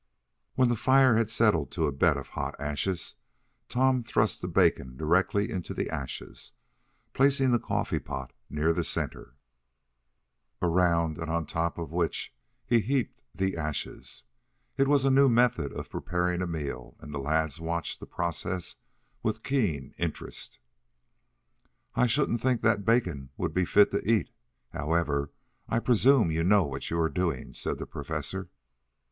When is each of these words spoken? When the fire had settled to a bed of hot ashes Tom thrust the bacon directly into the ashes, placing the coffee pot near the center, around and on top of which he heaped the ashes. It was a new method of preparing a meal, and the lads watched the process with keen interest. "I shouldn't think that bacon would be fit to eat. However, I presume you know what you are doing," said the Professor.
When 0.55 0.67
the 0.69 0.75
fire 0.75 1.15
had 1.15 1.29
settled 1.29 1.69
to 1.73 1.85
a 1.85 1.91
bed 1.91 2.17
of 2.17 2.29
hot 2.29 2.55
ashes 2.59 3.13
Tom 3.69 4.01
thrust 4.01 4.41
the 4.41 4.47
bacon 4.47 4.97
directly 4.97 5.51
into 5.51 5.75
the 5.75 5.91
ashes, 5.91 6.53
placing 7.13 7.51
the 7.51 7.59
coffee 7.59 7.99
pot 7.99 8.33
near 8.49 8.73
the 8.73 8.83
center, 8.83 9.35
around 10.59 11.19
and 11.19 11.29
on 11.29 11.45
top 11.45 11.77
of 11.77 11.91
which 11.91 12.33
he 12.65 12.79
heaped 12.79 13.21
the 13.35 13.55
ashes. 13.55 14.23
It 14.75 14.87
was 14.87 15.05
a 15.05 15.11
new 15.11 15.29
method 15.29 15.71
of 15.71 15.91
preparing 15.91 16.41
a 16.41 16.47
meal, 16.47 16.97
and 16.99 17.13
the 17.13 17.19
lads 17.19 17.59
watched 17.61 17.99
the 17.99 18.07
process 18.07 18.77
with 19.21 19.43
keen 19.43 19.93
interest. 19.99 20.57
"I 21.93 22.07
shouldn't 22.07 22.41
think 22.41 22.63
that 22.63 22.85
bacon 22.85 23.29
would 23.37 23.53
be 23.53 23.65
fit 23.65 23.91
to 23.91 24.01
eat. 24.11 24.31
However, 24.73 25.29
I 25.69 25.77
presume 25.77 26.31
you 26.31 26.43
know 26.43 26.65
what 26.65 26.89
you 26.89 26.99
are 26.99 27.07
doing," 27.07 27.53
said 27.53 27.77
the 27.77 27.85
Professor. 27.85 28.49